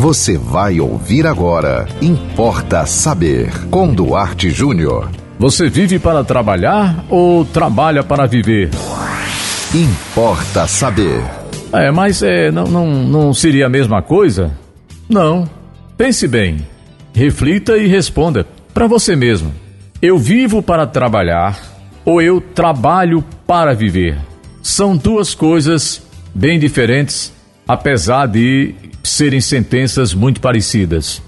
Você 0.00 0.38
vai 0.38 0.78
ouvir 0.78 1.26
agora. 1.26 1.84
Importa 2.00 2.86
saber. 2.86 3.50
Com 3.68 3.92
Duarte 3.92 4.48
Júnior. 4.48 5.10
Você 5.40 5.68
vive 5.68 5.98
para 5.98 6.22
trabalhar 6.22 7.04
ou 7.10 7.44
trabalha 7.44 8.04
para 8.04 8.24
viver? 8.24 8.70
Importa 9.74 10.68
saber. 10.68 11.20
É, 11.72 11.90
mas 11.90 12.22
é, 12.22 12.48
não, 12.52 12.66
não, 12.66 12.86
não 12.86 13.34
seria 13.34 13.66
a 13.66 13.68
mesma 13.68 14.00
coisa? 14.00 14.56
Não. 15.08 15.50
Pense 15.96 16.28
bem. 16.28 16.64
Reflita 17.12 17.76
e 17.76 17.88
responda 17.88 18.46
para 18.72 18.86
você 18.86 19.16
mesmo. 19.16 19.52
Eu 20.00 20.16
vivo 20.16 20.62
para 20.62 20.86
trabalhar 20.86 21.58
ou 22.04 22.22
eu 22.22 22.40
trabalho 22.40 23.24
para 23.44 23.74
viver? 23.74 24.16
São 24.62 24.96
duas 24.96 25.34
coisas 25.34 26.00
bem 26.32 26.56
diferentes, 26.56 27.32
apesar 27.68 28.26
de 28.26 28.74
serem 29.04 29.42
sentenças 29.42 30.14
muito 30.14 30.40
parecidas. 30.40 31.22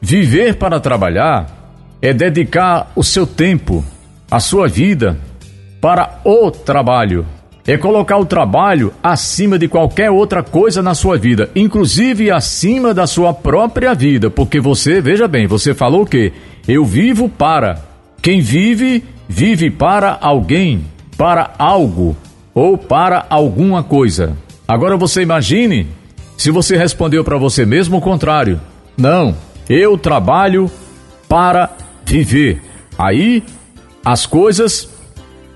Viver 0.00 0.54
para 0.54 0.78
trabalhar 0.78 1.64
é 2.00 2.12
dedicar 2.12 2.92
o 2.94 3.02
seu 3.02 3.26
tempo, 3.26 3.84
a 4.30 4.38
sua 4.38 4.68
vida, 4.68 5.18
para 5.80 6.20
o 6.24 6.50
trabalho. 6.50 7.26
É 7.66 7.78
colocar 7.78 8.18
o 8.18 8.26
trabalho 8.26 8.92
acima 9.02 9.58
de 9.58 9.66
qualquer 9.66 10.10
outra 10.10 10.42
coisa 10.42 10.82
na 10.82 10.94
sua 10.94 11.16
vida, 11.16 11.50
inclusive 11.56 12.30
acima 12.30 12.92
da 12.92 13.06
sua 13.06 13.32
própria 13.32 13.94
vida, 13.94 14.28
porque 14.28 14.60
você, 14.60 15.00
veja 15.00 15.26
bem, 15.26 15.46
você 15.46 15.72
falou 15.72 16.02
o 16.02 16.06
quê? 16.06 16.32
Eu 16.68 16.84
vivo 16.84 17.26
para. 17.28 17.82
Quem 18.20 18.40
vive, 18.40 19.02
vive 19.26 19.70
para 19.70 20.18
alguém, 20.20 20.84
para 21.16 21.54
algo 21.58 22.14
ou 22.54 22.76
para 22.76 23.24
alguma 23.30 23.82
coisa. 23.82 24.36
Agora 24.66 24.96
você 24.96 25.22
imagine 25.22 25.86
se 26.36 26.50
você 26.50 26.76
respondeu 26.76 27.22
para 27.22 27.36
você 27.36 27.66
mesmo 27.66 27.98
o 27.98 28.00
contrário. 28.00 28.60
Não, 28.96 29.36
eu 29.68 29.98
trabalho 29.98 30.70
para 31.28 31.70
viver. 32.04 32.62
Aí 32.98 33.42
as 34.04 34.26
coisas 34.26 34.88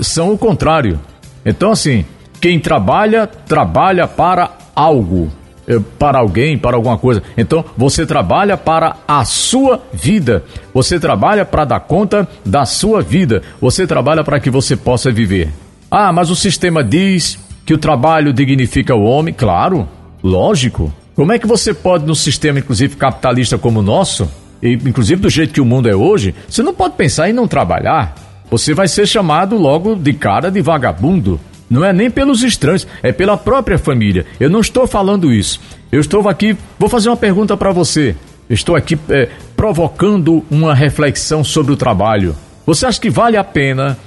são 0.00 0.32
o 0.32 0.38
contrário. 0.38 1.00
Então, 1.44 1.72
assim, 1.72 2.04
quem 2.40 2.58
trabalha, 2.58 3.26
trabalha 3.26 4.06
para 4.06 4.50
algo, 4.74 5.30
eh, 5.66 5.80
para 5.98 6.18
alguém, 6.18 6.56
para 6.56 6.76
alguma 6.76 6.96
coisa. 6.96 7.22
Então, 7.36 7.64
você 7.76 8.06
trabalha 8.06 8.56
para 8.56 8.96
a 9.06 9.24
sua 9.24 9.82
vida. 9.92 10.44
Você 10.72 11.00
trabalha 11.00 11.44
para 11.44 11.64
dar 11.64 11.80
conta 11.80 12.28
da 12.44 12.64
sua 12.64 13.02
vida. 13.02 13.42
Você 13.60 13.86
trabalha 13.86 14.22
para 14.22 14.40
que 14.40 14.50
você 14.50 14.76
possa 14.76 15.10
viver. 15.10 15.50
Ah, 15.90 16.12
mas 16.12 16.30
o 16.30 16.36
sistema 16.36 16.82
diz 16.82 17.38
que 17.64 17.74
o 17.74 17.78
trabalho 17.78 18.32
dignifica 18.32 18.94
o 18.94 19.04
homem. 19.04 19.32
Claro, 19.32 19.88
lógico. 20.22 20.92
Como 21.14 21.32
é 21.32 21.38
que 21.38 21.46
você 21.46 21.74
pode, 21.74 22.06
no 22.06 22.14
sistema, 22.14 22.58
inclusive 22.58 22.96
capitalista 22.96 23.58
como 23.58 23.80
o 23.80 23.82
nosso, 23.82 24.30
e 24.62 24.72
inclusive 24.72 25.20
do 25.20 25.28
jeito 25.28 25.52
que 25.52 25.60
o 25.60 25.64
mundo 25.64 25.88
é 25.88 25.94
hoje, 25.94 26.34
você 26.48 26.62
não 26.62 26.72
pode 26.72 26.94
pensar 26.94 27.28
em 27.28 27.32
não 27.32 27.46
trabalhar. 27.46 28.14
Você 28.50 28.74
vai 28.74 28.88
ser 28.88 29.06
chamado 29.06 29.56
logo 29.56 29.94
de 29.94 30.12
cara 30.12 30.50
de 30.50 30.60
vagabundo. 30.60 31.40
Não 31.68 31.84
é 31.84 31.92
nem 31.92 32.10
pelos 32.10 32.42
estranhos, 32.42 32.86
é 33.02 33.12
pela 33.12 33.36
própria 33.36 33.78
família. 33.78 34.26
Eu 34.38 34.50
não 34.50 34.60
estou 34.60 34.86
falando 34.86 35.32
isso. 35.32 35.60
Eu 35.90 36.00
estou 36.00 36.28
aqui, 36.28 36.56
vou 36.78 36.88
fazer 36.88 37.08
uma 37.08 37.16
pergunta 37.16 37.56
para 37.56 37.72
você. 37.72 38.14
estou 38.48 38.76
aqui 38.76 38.98
é, 39.08 39.28
provocando 39.56 40.44
uma 40.50 40.74
reflexão 40.74 41.42
sobre 41.42 41.72
o 41.72 41.76
trabalho. 41.76 42.36
Você 42.66 42.86
acha 42.86 43.00
que 43.00 43.10
vale 43.10 43.36
a 43.36 43.44
pena 43.44 43.98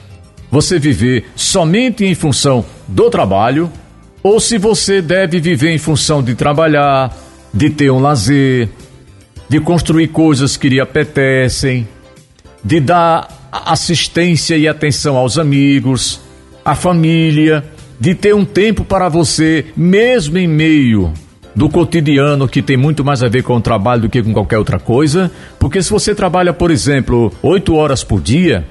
você 0.51 0.77
viver 0.77 1.25
somente 1.35 2.05
em 2.05 2.13
função 2.13 2.63
do 2.87 3.09
trabalho? 3.09 3.71
Ou 4.23 4.39
se 4.39 4.57
você 4.57 5.01
deve 5.01 5.39
viver 5.39 5.71
em 5.71 5.77
função 5.77 6.23
de 6.23 6.35
trabalhar, 6.35 7.15
de 7.53 7.69
ter 7.69 7.91
um 7.91 7.99
lazer, 7.99 8.69
de 9.47 9.59
construir 9.59 10.07
coisas 10.07 10.57
que 10.57 10.69
lhe 10.69 10.79
apetecem, 10.79 11.87
de 12.63 12.79
dar 12.79 13.27
assistência 13.51 14.57
e 14.57 14.67
atenção 14.67 15.15
aos 15.15 15.37
amigos, 15.37 16.19
à 16.63 16.73
família, 16.73 17.63
de 17.99 18.15
ter 18.15 18.33
um 18.33 18.43
tempo 18.43 18.83
para 18.83 19.07
você, 19.07 19.65
mesmo 19.77 20.37
em 20.37 20.47
meio 20.47 21.13
do 21.55 21.69
cotidiano 21.69 22.49
que 22.49 22.61
tem 22.61 22.75
muito 22.75 23.05
mais 23.05 23.23
a 23.23 23.29
ver 23.29 23.43
com 23.43 23.55
o 23.55 23.61
trabalho 23.61 24.03
do 24.03 24.09
que 24.09 24.21
com 24.21 24.33
qualquer 24.33 24.57
outra 24.57 24.77
coisa, 24.77 25.31
porque 25.57 25.81
se 25.81 25.89
você 25.89 26.13
trabalha, 26.13 26.51
por 26.51 26.69
exemplo, 26.69 27.31
oito 27.41 27.75
horas 27.75 28.03
por 28.03 28.19
dia, 28.19 28.65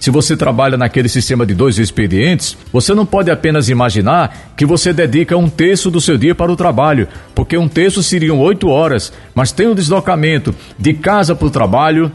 se 0.00 0.10
você 0.10 0.34
trabalha 0.34 0.78
naquele 0.78 1.10
sistema 1.10 1.44
de 1.44 1.54
dois 1.54 1.78
expedientes, 1.78 2.56
você 2.72 2.94
não 2.94 3.04
pode 3.04 3.30
apenas 3.30 3.68
imaginar 3.68 4.54
que 4.56 4.64
você 4.64 4.94
dedica 4.94 5.36
um 5.36 5.48
terço 5.48 5.90
do 5.90 6.00
seu 6.00 6.16
dia 6.16 6.34
para 6.34 6.50
o 6.50 6.56
trabalho, 6.56 7.06
porque 7.34 7.56
um 7.58 7.68
terço 7.68 8.02
seriam 8.02 8.40
oito 8.40 8.68
horas, 8.68 9.12
mas 9.34 9.52
tem 9.52 9.68
um 9.68 9.74
deslocamento 9.74 10.54
de 10.78 10.94
casa 10.94 11.34
para 11.34 11.46
o 11.46 11.50
trabalho, 11.50 12.10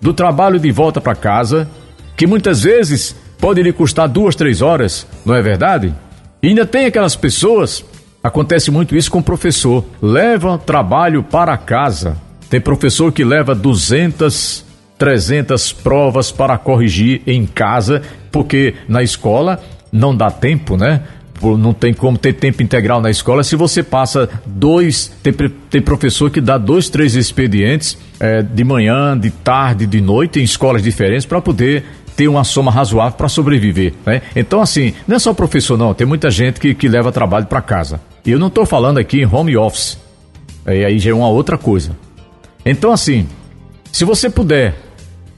do 0.00 0.14
trabalho 0.14 0.60
de 0.60 0.70
volta 0.70 1.00
para 1.00 1.16
casa, 1.16 1.68
que 2.16 2.28
muitas 2.28 2.62
vezes 2.62 3.16
pode 3.40 3.60
lhe 3.60 3.72
custar 3.72 4.08
duas, 4.08 4.36
três 4.36 4.62
horas, 4.62 5.04
não 5.24 5.34
é 5.34 5.42
verdade? 5.42 5.92
E 6.40 6.48
ainda 6.48 6.64
tem 6.64 6.86
aquelas 6.86 7.16
pessoas, 7.16 7.84
acontece 8.22 8.70
muito 8.70 8.94
isso 8.94 9.10
com 9.10 9.18
o 9.18 9.22
professor, 9.22 9.84
leva 10.00 10.58
trabalho 10.58 11.24
para 11.24 11.56
casa. 11.56 12.16
Tem 12.48 12.60
professor 12.60 13.10
que 13.10 13.24
leva 13.24 13.52
200 13.52 14.65
300 14.98 15.72
provas 15.72 16.30
para 16.30 16.56
corrigir 16.56 17.22
em 17.26 17.46
casa, 17.46 18.02
porque 18.30 18.74
na 18.88 19.02
escola 19.02 19.62
não 19.92 20.16
dá 20.16 20.30
tempo, 20.30 20.76
né? 20.76 21.02
Não 21.42 21.74
tem 21.74 21.92
como 21.92 22.16
ter 22.16 22.32
tempo 22.32 22.62
integral 22.62 23.00
na 23.00 23.10
escola. 23.10 23.44
Se 23.44 23.56
você 23.56 23.82
passa 23.82 24.28
dois, 24.46 25.12
tem, 25.22 25.34
tem 25.70 25.82
professor 25.82 26.30
que 26.30 26.40
dá 26.40 26.56
dois, 26.56 26.88
três 26.88 27.14
expedientes 27.14 27.98
é, 28.18 28.42
de 28.42 28.64
manhã, 28.64 29.16
de 29.18 29.30
tarde, 29.30 29.86
de 29.86 30.00
noite, 30.00 30.40
em 30.40 30.42
escolas 30.42 30.82
diferentes, 30.82 31.26
para 31.26 31.40
poder 31.40 31.84
ter 32.16 32.26
uma 32.26 32.42
soma 32.42 32.70
razoável 32.70 33.18
para 33.18 33.28
sobreviver. 33.28 33.92
Né? 34.06 34.22
Então, 34.34 34.62
assim, 34.62 34.94
não 35.06 35.16
é 35.16 35.18
só 35.18 35.34
professor, 35.34 35.76
não. 35.76 35.92
Tem 35.92 36.06
muita 36.06 36.30
gente 36.30 36.58
que, 36.58 36.74
que 36.74 36.88
leva 36.88 37.12
trabalho 37.12 37.44
para 37.44 37.60
casa. 37.60 38.00
E 38.24 38.30
eu 38.30 38.38
não 38.38 38.46
estou 38.46 38.64
falando 38.64 38.96
aqui 38.96 39.20
em 39.20 39.26
home 39.26 39.56
office. 39.58 39.98
É, 40.64 40.86
aí 40.86 40.98
já 40.98 41.10
é 41.10 41.14
uma 41.14 41.28
outra 41.28 41.58
coisa. 41.58 41.90
Então, 42.64 42.90
assim, 42.90 43.28
se 43.92 44.04
você 44.04 44.30
puder 44.30 44.85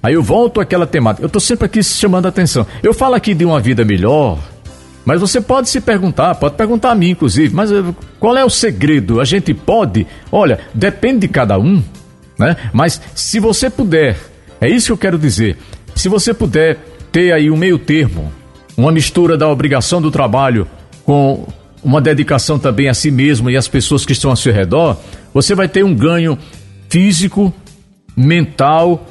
Aí 0.02 0.14
eu 0.14 0.22
volto 0.22 0.60
àquela 0.60 0.86
temática. 0.86 1.24
Eu 1.24 1.26
estou 1.26 1.40
sempre 1.40 1.66
aqui 1.66 1.82
chamando 1.82 2.26
a 2.26 2.28
atenção. 2.28 2.66
Eu 2.82 2.94
falo 2.94 3.14
aqui 3.14 3.34
de 3.34 3.44
uma 3.44 3.60
vida 3.60 3.84
melhor, 3.84 4.38
mas 5.04 5.20
você 5.20 5.40
pode 5.40 5.68
se 5.68 5.80
perguntar, 5.80 6.34
pode 6.34 6.54
perguntar 6.54 6.90
a 6.90 6.94
mim, 6.94 7.10
inclusive, 7.10 7.54
mas 7.54 7.72
eh, 7.72 7.82
qual 8.20 8.36
é 8.36 8.44
o 8.44 8.50
segredo? 8.50 9.20
A 9.20 9.24
gente 9.24 9.54
pode? 9.54 10.06
Olha, 10.30 10.60
depende 10.74 11.20
de 11.20 11.28
cada 11.28 11.58
um, 11.58 11.82
né? 12.38 12.56
Mas 12.72 13.00
se 13.14 13.40
você 13.40 13.70
puder, 13.70 14.18
é 14.60 14.68
isso 14.68 14.86
que 14.86 14.92
eu 14.92 14.98
quero 14.98 15.18
dizer. 15.18 15.56
Se 15.94 16.08
você 16.08 16.32
puder 16.32 16.78
ter 17.10 17.32
aí 17.32 17.50
um 17.50 17.56
meio 17.56 17.78
termo, 17.78 18.30
uma 18.76 18.92
mistura 18.92 19.36
da 19.36 19.48
obrigação 19.48 20.00
do 20.00 20.10
trabalho 20.10 20.68
com 21.04 21.48
uma 21.82 22.00
dedicação 22.00 22.58
também 22.58 22.88
a 22.88 22.94
si 22.94 23.10
mesmo 23.10 23.48
e 23.48 23.56
às 23.56 23.66
pessoas 23.66 24.04
que 24.04 24.12
estão 24.12 24.30
ao 24.30 24.36
seu 24.36 24.52
redor, 24.52 24.96
você 25.32 25.54
vai 25.54 25.68
ter 25.68 25.84
um 25.84 25.94
ganho 25.94 26.38
físico, 26.88 27.52
mental 28.16 29.06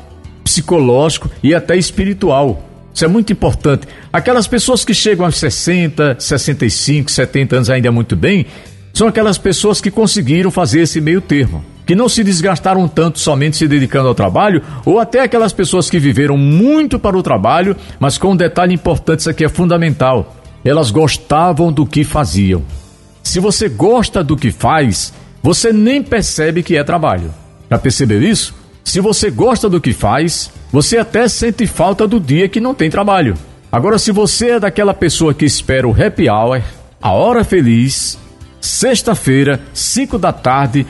psicológico 0.48 1.30
e 1.44 1.54
até 1.54 1.76
espiritual. 1.76 2.64
Isso 2.94 3.04
é 3.04 3.08
muito 3.08 3.32
importante. 3.34 3.86
Aquelas 4.12 4.48
pessoas 4.48 4.86
que 4.86 4.94
chegam 4.94 5.26
aos 5.26 5.38
60, 5.38 6.16
65, 6.18 7.12
70 7.12 7.56
anos 7.58 7.70
ainda 7.70 7.92
muito 7.92 8.16
bem, 8.16 8.46
são 8.94 9.08
aquelas 9.08 9.38
pessoas 9.38 9.80
que 9.80 9.92
conseguiram 9.92 10.50
fazer 10.50 10.82
esse 10.82 11.00
meio 11.00 11.22
termo, 11.22 11.64
que 11.86 11.94
não 11.94 12.10
se 12.10 12.24
desgastaram 12.24 12.88
tanto 12.88 13.20
somente 13.20 13.58
se 13.58 13.68
dedicando 13.68 14.08
ao 14.08 14.16
trabalho, 14.16 14.64
ou 14.86 15.00
até 15.00 15.20
aquelas 15.20 15.54
pessoas 15.54 15.90
que 15.90 16.00
viveram 16.00 16.38
muito 16.38 16.98
para 16.98 17.16
o 17.16 17.22
trabalho, 17.22 17.76
mas 18.00 18.18
com 18.18 18.32
um 18.32 18.36
detalhe 18.36 18.74
importante, 18.74 19.20
isso 19.20 19.30
aqui 19.30 19.46
é 19.46 19.50
fundamental. 19.50 20.36
Elas 20.66 20.90
gostavam 20.90 21.72
do 21.72 21.86
que 21.86 22.04
faziam. 22.04 22.64
Se 23.22 23.40
você 23.40 23.70
gosta 23.70 24.24
do 24.24 24.36
que 24.36 24.50
faz, 24.50 25.14
você 25.44 25.72
nem 25.72 26.02
percebe 26.02 26.64
que 26.64 26.76
é 26.76 26.84
trabalho. 26.84 27.32
Já 27.70 27.78
percebeu 27.78 28.24
isso? 28.24 28.56
Se 28.88 29.02
você 29.02 29.30
gosta 29.30 29.70
do 29.70 29.82
que 29.82 29.92
faz, 29.92 30.50
você 30.72 30.98
até 30.98 31.28
sente 31.28 31.68
falta 31.68 32.08
do 32.08 32.22
dia 32.22 32.48
que 32.48 32.62
não 32.62 32.74
tem 32.74 32.90
trabalho. 32.90 33.34
Agora, 33.70 34.00
se 34.00 34.14
você 34.14 34.52
é 34.52 34.60
daquela 34.62 34.94
pessoa 34.94 35.34
que 35.34 35.44
espera 35.44 35.86
o 35.86 35.92
happy 35.92 36.30
hour, 36.30 36.62
a 37.02 37.12
hora 37.12 37.44
feliz, 37.44 38.18
sexta-feira, 38.62 39.60
5 39.74 40.18
da 40.18 40.32
tarde, 40.32 40.88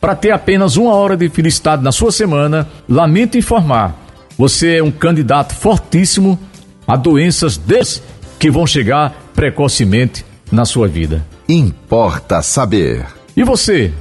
para 0.00 0.16
ter 0.16 0.32
apenas 0.32 0.76
uma 0.76 0.92
hora 0.92 1.16
de 1.16 1.28
felicidade 1.28 1.84
na 1.84 1.92
sua 1.92 2.10
semana, 2.10 2.68
lamento 2.88 3.38
informar, 3.38 3.94
você 4.36 4.78
é 4.78 4.82
um 4.82 4.90
candidato 4.90 5.54
fortíssimo 5.54 6.36
a 6.84 6.96
doenças 6.96 7.56
des 7.56 8.02
que 8.40 8.50
vão 8.50 8.66
chegar 8.66 9.14
precocemente 9.36 10.26
na 10.50 10.64
sua 10.64 10.88
vida. 10.88 11.24
Importa 11.48 12.42
saber. 12.42 13.06
E 13.36 13.44
você? 13.44 13.92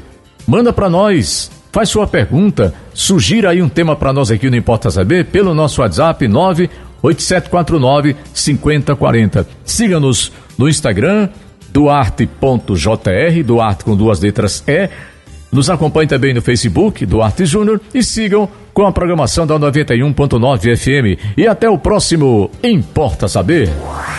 Manda 0.47 0.73
para 0.73 0.89
nós 0.89 1.51
Faz 1.75 1.89
sua 1.89 2.07
pergunta, 2.07 2.73
sugira 2.95 3.51
aí 3.51 3.61
um 3.61 3.69
tema 3.69 3.95
para 3.95 4.11
nós 4.11 4.31
aqui 4.31 4.49
no 4.49 4.55
Importa 4.55 4.89
Saber 4.89 5.25
pelo 5.25 5.53
nosso 5.53 5.81
WhatsApp 5.81 6.27
98749 6.27 8.15
5040. 8.33 9.47
Siga-nos 9.63 10.31
no 10.57 10.67
Instagram, 10.67 11.29
duarte.jr, 11.69 13.43
Duarte 13.45 13.83
com 13.83 13.95
duas 13.95 14.19
letras 14.21 14.63
E, 14.65 14.89
Nos 15.51 15.69
acompanhe 15.69 16.07
também 16.07 16.33
no 16.33 16.41
Facebook 16.41 17.05
Duarte 17.05 17.45
Júnior 17.45 17.79
e 17.93 18.01
sigam 18.01 18.49
com 18.73 18.85
a 18.85 18.91
programação 18.91 19.47
da 19.47 19.57
91.9 19.57 20.75
FM. 20.75 21.37
E 21.37 21.47
até 21.47 21.69
o 21.69 21.77
próximo 21.77 22.51
Importa 22.61 23.27
Saber. 23.27 23.69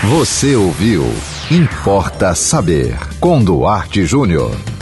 Você 0.05 0.57
ouviu 0.57 1.05
Importa 1.51 2.35
Saber 2.35 2.97
com 3.21 3.43
Duarte 3.43 4.07
Júnior. 4.07 4.76